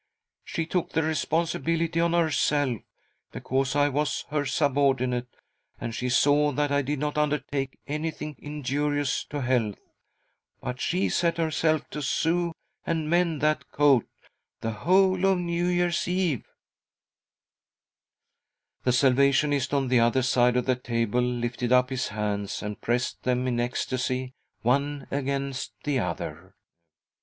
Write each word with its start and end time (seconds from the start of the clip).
She 0.43 0.65
took 0.65 0.93
the 0.93 1.03
responsibility 1.03 1.99
on 1.99 2.13
herself, 2.13 2.81
because 3.31 3.75
I 3.75 3.87
was 3.89 4.25
her 4.31 4.47
subordinate, 4.47 5.27
and 5.79 5.93
she 5.93 6.09
saw 6.09 6.51
that 6.53 6.71
I 6.71 6.81
did 6.81 6.97
not 6.97 7.19
undertake 7.19 7.77
anything 7.85 8.35
injurious 8.39 9.23
to 9.25 9.41
health; 9.41 9.77
but 10.59 10.81
she 10.81 11.07
set 11.07 11.37
herself 11.37 11.87
to 11.91 12.01
sew 12.01 12.51
and 12.83 13.11
mend 13.11 13.41
that 13.41 13.69
coat 13.69 14.07
the 14.61 14.71
whole 14.71 15.23
of 15.23 15.37
New 15.37 15.67
Year's 15.67 16.07
Eve," 16.07 16.45
The 18.83 18.93
Salvationist 18.93 19.71
on 19.71 19.87
the 19.89 19.99
other 19.99 20.23
side 20.23 20.57
of 20.57 20.65
the 20.65 20.75
table 20.75 21.21
lifted 21.21 21.71
up 21.71 21.91
his 21.91 22.07
hands 22.07 22.63
and 22.63 22.81
pressed 22.81 23.21
them 23.21 23.45
in 23.47 23.59
ecstasy 23.59 24.33
one 24.63 25.05
against 25.11 25.75
the 25.83 25.99
other. 25.99 26.55